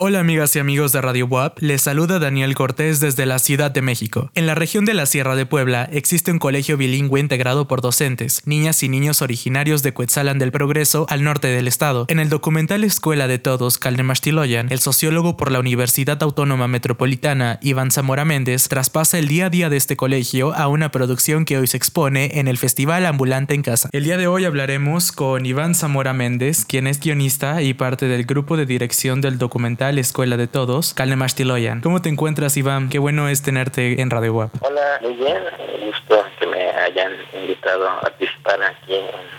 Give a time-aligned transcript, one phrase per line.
[0.00, 3.82] Hola amigas y amigos de Radio WAP, les saluda Daniel Cortés desde la Ciudad de
[3.82, 4.30] México.
[4.36, 8.42] En la región de la Sierra de Puebla existe un colegio bilingüe integrado por docentes,
[8.46, 12.04] niñas y niños originarios de Cuetzalan del Progreso al norte del estado.
[12.06, 17.90] En el documental Escuela de Todos, Calnemachtiloyan, el sociólogo por la Universidad Autónoma Metropolitana, Iván
[17.90, 21.66] Zamora Méndez, traspasa el día a día de este colegio a una producción que hoy
[21.66, 23.88] se expone en el Festival Ambulante en Casa.
[23.90, 28.26] El día de hoy hablaremos con Iván Zamora Méndez, quien es guionista y parte del
[28.26, 31.80] grupo de dirección del documental la Escuela de Todos, Calnemachtiloyan.
[31.80, 32.88] ¿Cómo te encuentras, Iván?
[32.88, 34.50] Qué bueno es tenerte en Radio Web.
[34.60, 35.38] Hola, muy bien.
[35.86, 38.10] gusto que me hayan invitado a
[38.48, 39.38] participar aquí en.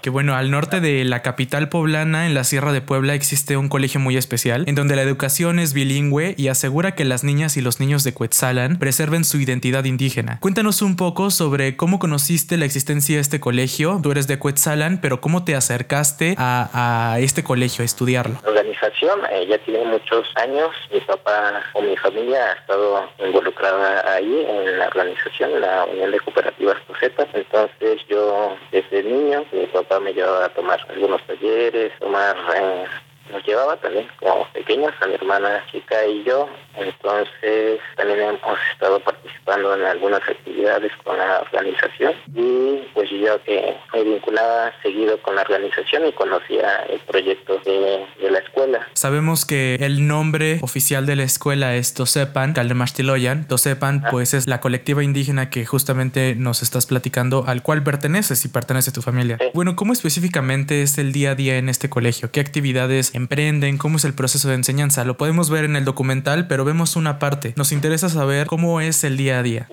[0.00, 3.68] Qué bueno, al norte de la capital poblana, en la Sierra de Puebla, existe un
[3.68, 7.60] colegio muy especial, en donde la educación es bilingüe y asegura que las niñas y
[7.60, 10.38] los niños de Cuetzalan preserven su identidad indígena.
[10.40, 14.00] Cuéntanos un poco sobre cómo conociste la existencia de este colegio.
[14.02, 18.38] Tú eres de Cuetzalan, pero ¿cómo te acercaste a, a este colegio a estudiarlo?
[18.42, 20.70] La organización eh, ya tiene muchos años.
[20.90, 26.20] Mi papá o mi familia ha estado involucrada ahí en la organización, la Unión de
[26.20, 27.28] Cooperativas Cosetas.
[27.34, 32.36] Entonces yo desde niño, mi papá me llevaba a tomar algunos talleres, tomar...
[32.56, 32.84] Eh,
[33.30, 36.48] nos llevaba también como pequeños, a mi hermana chica y yo.
[36.76, 43.76] Entonces también hemos estado participando en algunas actividades con la organización y pues yo que
[43.92, 48.88] me vinculaba seguido con la organización y conocía el proyecto de, la escuela.
[48.94, 53.46] Sabemos que el nombre oficial de la escuela es Tosepan, Caldemastiloyan.
[53.46, 54.08] Tosepan ah.
[54.10, 58.90] pues es la colectiva indígena que justamente nos estás platicando al cual perteneces y pertenece
[58.90, 59.38] tu familia.
[59.52, 62.30] Bueno, ¿cómo específicamente es el día a día en este colegio?
[62.30, 63.78] ¿Qué actividades emprenden?
[63.78, 65.04] ¿Cómo es el proceso de enseñanza?
[65.04, 67.54] Lo podemos ver en el documental, pero vemos una parte.
[67.56, 69.68] Nos interesa saber cómo es el día a día.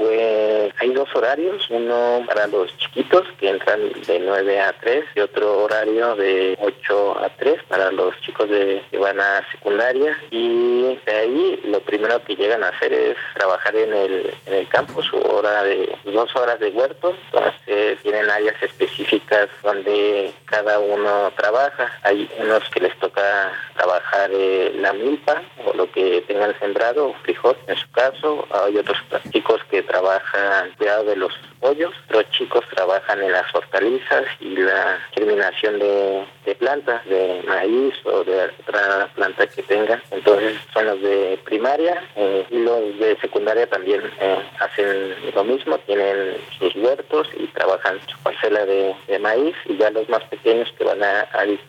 [1.20, 6.58] Horarios, uno para los chiquitos que entran de 9 a 3 y otro horario de
[6.62, 10.18] 8 a 3 para los chicos de, que van a secundaria.
[10.32, 14.68] Y de ahí lo primero que llegan a hacer es trabajar en el, en el
[14.70, 21.34] campo, su hora de dos horas de huerto, entonces tienen áreas específicas donde cada uno
[21.36, 27.14] trabaja, hay unos que les toca trabajar eh, la milpa o lo que tengan sembrado,
[27.24, 28.98] frijol en su caso, hay otros
[29.32, 35.00] chicos que trabajan cuidado de los pollos, los chicos trabajan en las hortalizas y la
[35.14, 36.26] germinación de,
[36.60, 40.02] plantas, de maíz o de otra planta que tengan.
[40.12, 45.78] Entonces son los de primaria eh, y los de secundaria también eh, hacen lo mismo,
[45.80, 49.56] tienen sus huertos y trabajan su parcela de, maíz.
[49.66, 51.60] Y ya los más pequeños que van a, al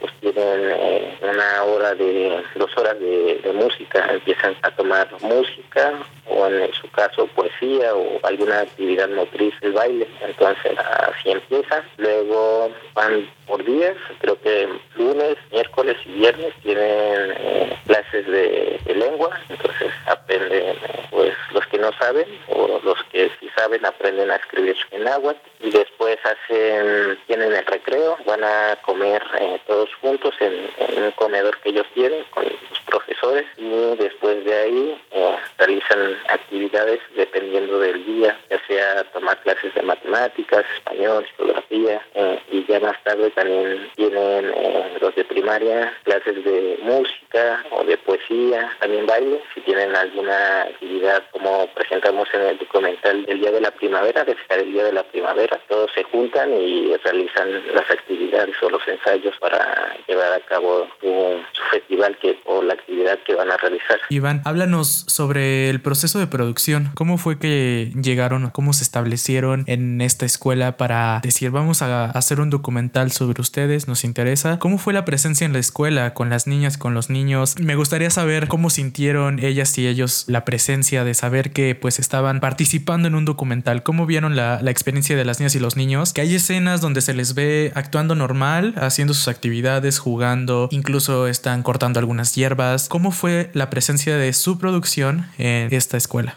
[0.00, 5.94] pues tienen eh, una hora de, dos horas de, de música, empiezan a tomar música
[6.26, 10.06] o en su caso poesía o alguna actividad motriz del baile.
[10.20, 11.84] Entonces así empieza.
[11.96, 19.30] Luego van por días, creo que lunes, miércoles y viernes tienen eh, clases de, lengua,
[19.48, 20.76] entonces aprenden
[21.10, 25.36] pues los que no saben o los que sí saben aprenden a escribir en agua
[25.60, 31.56] y después hacen tienen el recreo, van a comer eh, todos juntos en, un comedor
[31.60, 38.04] que ellos tienen con los profesores y después de ahí eh, realizan actividades dependiendo del
[38.04, 43.88] día, ya sea tomar clases de matemáticas, español, geografía eh, y ya más tarde también
[43.96, 44.52] tienen
[45.00, 51.22] los de primaria clases de música o de poesía, también baile, si tienen alguna actividad
[51.32, 55.02] como presentamos en el documental del Día de la Primavera, de el Día de la
[55.04, 60.88] Primavera, todos se juntan y realizan las actividades o los ensayos para llevar a cabo
[61.00, 64.00] su, festival que, o la actividad que van a realizar.
[64.08, 66.90] Iván, háblanos sobre el proceso de producción.
[66.94, 72.40] ¿Cómo fue que llegaron, cómo se establecieron en esta escuela para decir vamos a hacer
[72.40, 74.58] un documental sobre ustedes, nos interesa?
[74.58, 77.54] ¿Cómo fue la presencia en la escuela con las niñas, con los niños?
[77.58, 82.40] Me gustaría saber cómo sintieron ellas y ellos la presencia de saber que pues estaban
[82.40, 83.82] participando en un documental.
[83.82, 86.12] ¿Cómo vieron la, la experiencia de las niñas y los niños?
[86.12, 91.62] Que hay escenas donde se les ve actuando normal, haciendo sus actividades, jugando, incluso están
[91.62, 92.88] cortando algunas hierbas.
[92.88, 96.36] ¿Cómo fue la presencia de su producción en esta escuela?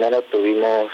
[0.00, 0.90] Primero tuvimos,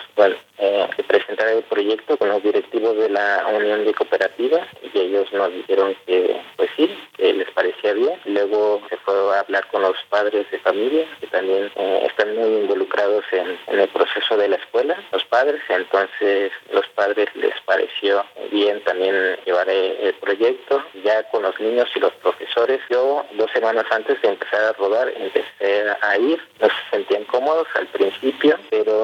[0.58, 5.52] eh, presentar el proyecto con los directivos de la Unión de Cooperativas y ellos nos
[5.52, 8.18] dijeron que pues sí, que les parecía bien.
[8.24, 12.62] Luego se fue a hablar con los padres de familia que también eh, están muy
[12.62, 18.82] involucrados en, el proceso de la escuela, los padres, entonces los padres les pareció bien
[18.84, 22.80] también llevar el, proyecto ya con los niños y los profesores.
[22.90, 27.68] Yo dos semanas antes de empezar a rodar empecé a ir, no se sentían cómodos
[27.74, 28.95] al principio, pero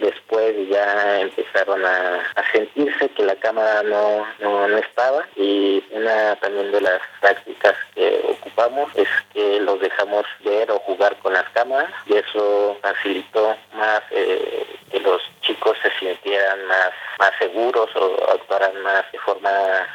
[0.00, 6.72] después ya empezaron a, sentirse que la cámara no, no, no estaba y una también
[6.72, 11.92] de las prácticas que ocupamos es que los dejamos ver o jugar con las cámaras
[12.06, 18.80] y eso facilitó más eh, que los chicos se sintieran más, más seguros o actuaran
[18.82, 19.50] más de forma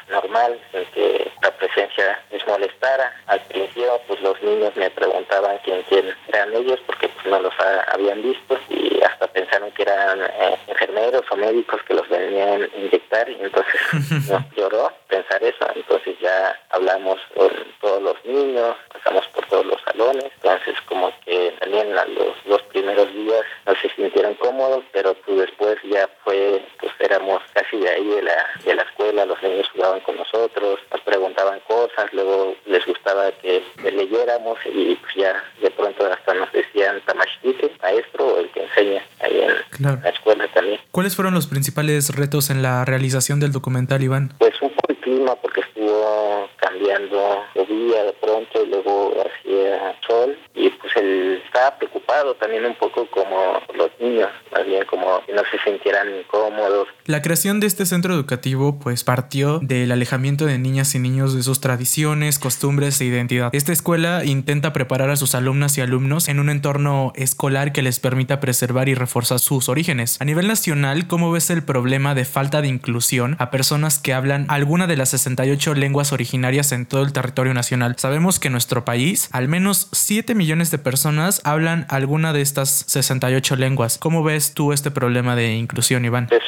[0.09, 3.13] normal, sin que la presencia les molestara.
[3.27, 7.53] Al principio, pues los niños me preguntaban quién, quién eran ellos porque pues no los
[7.93, 12.77] habían visto y hasta pensaron que eran eh, enfermeros o médicos que los venían a
[12.77, 13.81] inyectar y entonces
[14.57, 15.67] lloró pensar eso.
[15.73, 17.49] Entonces ya hablamos con
[17.79, 23.11] todos los niños, pasamos por todos los salones, entonces como que también los dos primeros
[23.13, 28.05] días no se sintieron cómodos, pero pues después ya fue, pues éramos casi de ahí
[28.05, 32.85] de la, de la escuela, los niños jugaban con nosotros, nos preguntaban cosas, luego les
[32.85, 38.49] gustaba que, leyéramos y pues ya de pronto hasta nos decían tamashite, maestro o el
[38.49, 40.79] que enseña ahí en la escuela también.
[40.91, 44.33] ¿Cuáles fueron los principales retos en la realización del documental, Iván?
[44.39, 50.37] Pues un poco el clima, porque estuvo cambiando, llovía de pronto y luego hacía sol
[50.55, 52.04] y pues él estaba preocupado
[52.39, 56.87] también un poco como los niños, más como no se sintieran incómodos.
[57.05, 61.43] La creación de este centro educativo pues partió del alejamiento de niñas y niños de
[61.43, 63.49] sus tradiciones, costumbres e identidad.
[63.53, 67.99] Esta escuela intenta preparar a sus alumnas y alumnos en un entorno escolar que les
[67.99, 70.19] permita preservar y reforzar sus orígenes.
[70.21, 74.45] A nivel nacional, ¿cómo ves el problema de falta de inclusión a personas que hablan
[74.49, 77.95] alguna de las 68 lenguas originarias en todo el territorio nacional?
[77.97, 82.69] Sabemos que en nuestro país al menos 7 millones de personas hablan alguna de estas
[82.87, 83.97] 68 lenguas.
[83.97, 86.27] ¿Cómo ves tú este problema de inclusión, Iván?
[86.31, 86.43] Es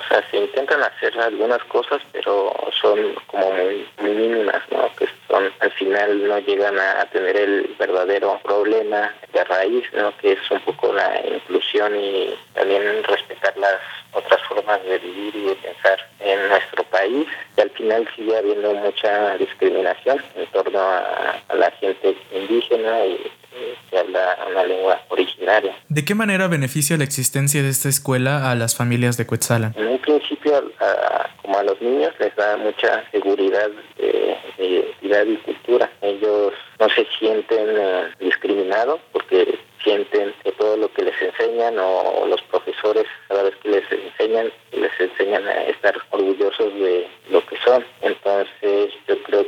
[0.00, 4.90] o sea, se intentan hacer algunas cosas, pero son como muy, mínimas, ¿no?
[4.96, 10.16] Que son, al final no llegan a tener el verdadero problema de raíz, ¿no?
[10.18, 13.78] Que es un poco la inclusión y también respetar las
[14.12, 17.26] otras formas de vivir y de pensar en nuestro país.
[17.56, 23.30] Y al final sigue habiendo mucha discriminación en torno a, a la gente indígena y
[24.00, 25.74] que habla una lengua originaria.
[25.88, 29.74] ¿De qué manera beneficia la existencia de esta escuela a las familias de Cuetzalan?
[29.76, 30.72] En un principio,
[31.42, 33.68] como a los niños, les da mucha seguridad
[33.98, 35.90] de, identidad y cultura.
[36.02, 42.26] Ellos no se sienten eh, discriminados porque sienten que todo lo que les enseñan o,
[42.26, 47.56] los profesores cada vez que les enseñan, les enseñan a estar orgullosos de lo que
[47.64, 47.84] son.
[48.02, 49.46] Entonces yo creo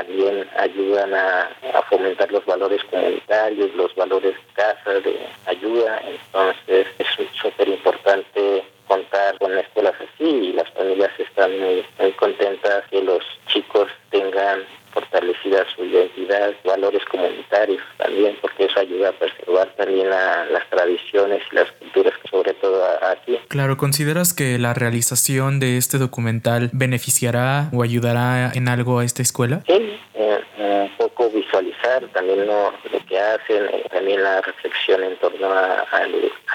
[0.00, 1.50] también ayudan a,
[1.88, 6.00] fomentar los valores comunitarios, los valores de casa, de ayuda.
[6.06, 7.06] Entonces es
[7.40, 11.84] súper importante contar con escuelas así y las familias están muy,
[12.16, 19.12] contentas que los chicos tengan fortalecida su identidad, valores comunitarios también, porque eso ayuda a
[19.12, 22.14] preservar también las tradiciones y las culturas,
[23.02, 23.38] aquí.
[23.48, 29.22] Claro, ¿consideras que la realización de este documental beneficiará o ayudará en algo a esta
[29.22, 29.62] escuela?
[29.66, 32.72] Sí, eh, un poco visualizar también lo,
[33.08, 35.84] que hacen, eh, también la reflexión en torno a,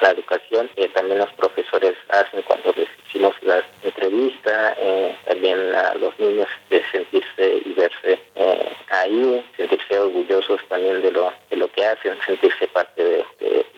[0.01, 5.93] la educación, que también los profesores hacen cuando les hicimos la entrevista, eh, también a
[5.95, 8.19] los niños de sentirse y verse
[8.91, 13.25] ahí, sentirse orgullosos también de lo, de lo que hacen, sentirse parte de,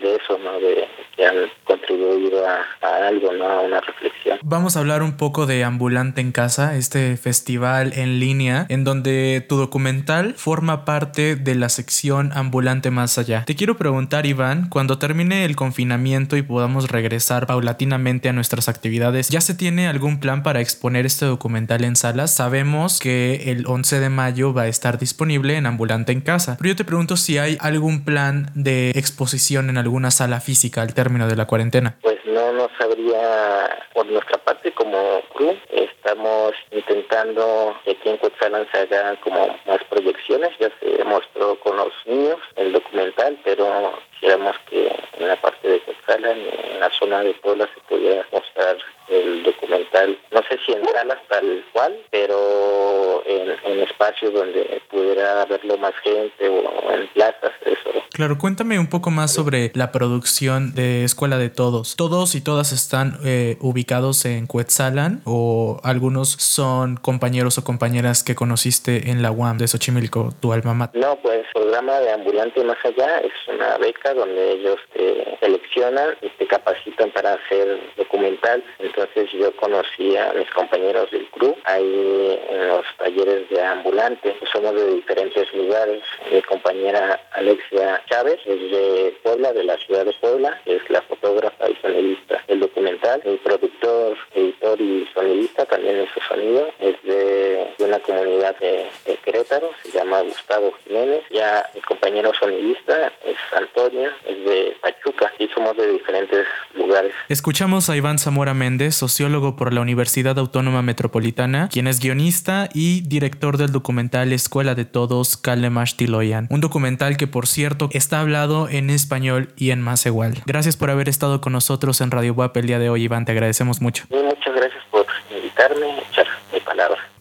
[0.02, 0.60] eso, ¿no?
[0.60, 1.36] De que han
[1.66, 2.63] contribuido a,
[3.08, 3.46] algo, ¿no?
[3.46, 4.40] A una reflexión.
[4.42, 9.46] Vamos a hablar un poco de Ambulante en Casa, este festival en línea, en donde
[9.48, 13.44] tu documental forma parte de la sección Ambulante Más Allá.
[13.46, 19.28] Te quiero preguntar, Iván, cuando termine el confinamiento y podamos regresar paulatinamente a nuestras actividades,
[19.28, 22.34] ¿ya se tiene algún plan para exponer este documental en salas?
[22.34, 26.56] Sabemos que el 11 de mayo va a estar disponible en Ambulante en Casa.
[26.58, 30.94] Pero yo te pregunto si hay algún plan de exposición en alguna sala física al
[30.94, 31.98] término de la cuarentena.
[32.02, 35.58] Pues no, no sabría por nuestra parte como crew.
[35.72, 40.52] Estamos intentando que aquí en Cuetzalan se hagan como más proyecciones.
[40.60, 44.88] Ya se mostró con los niños el documental, pero quisiéramos que
[45.18, 48.78] en la parte de Cuetzalan, en la zona de Puebla, se pudiera mostrar
[49.10, 55.46] el documental, no sé si en salas tal cual, pero en, en espacios donde pudiera
[55.46, 57.90] verlo más gente o en plazas, eso.
[58.12, 61.96] Claro, cuéntame un poco más sobre la producción de Escuela de Todos.
[61.96, 68.36] ¿Todos y todas están eh, ubicados en Cuetzalan o algunos son compañeros o compañeras que
[68.36, 71.02] conociste en la UAM de Xochimilco, tu alma mater?
[71.02, 76.30] No, pues programa de Ambulante Más Allá es una beca donde ellos te seleccionan y
[76.30, 78.64] te capacitan para hacer documental.
[78.78, 84.36] Entonces yo conocí a mis compañeros del club ahí en los talleres de ambulante.
[84.54, 86.04] Somos de diferentes lugares.
[86.32, 91.70] Mi compañera Alexia Chávez es de Puebla, de la ciudad de Puebla, es la fotógrafa
[91.70, 93.20] y sonidista del documental.
[93.26, 96.70] El productor, editor y sonidista también es su sonido.
[96.80, 98.88] Es de, una comunidad de,
[99.27, 101.22] Querétaro, se llama Gustavo Jiménez.
[101.34, 107.12] Ya mi compañero sonidista es Antonio, es de Pachuca y somos de diferentes lugares.
[107.27, 113.01] Escuchamos a Iván Zamora Méndez, sociólogo por la Universidad Autónoma Metropolitana, quien es guionista y
[113.01, 116.48] director del documental Escuela de Todos, Kalemash Tiloyan.
[116.50, 120.36] Un documental que, por cierto, está hablado en español y en más igual.
[120.46, 123.25] Gracias por haber estado con nosotros en Radio WAP el día de hoy, Iván.
[123.25, 124.05] Te agradecemos mucho.
[124.10, 126.15] muchas gracias por invitarme, mi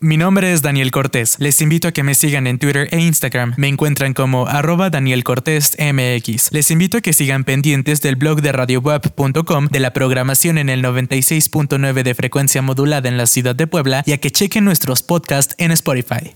[0.01, 1.37] Mi nombre es Daniel Cortés.
[1.39, 3.55] Les invito a que me sigan en Twitter e Instagram.
[3.57, 6.53] Me encuentran como arroba Daniel Cortés MX.
[6.53, 10.83] Les invito a que sigan pendientes del blog de radioweb.com, de la programación en el
[10.83, 15.55] 96.9 de frecuencia modulada en la ciudad de Puebla y a que chequen nuestros podcasts
[15.59, 16.35] en Spotify.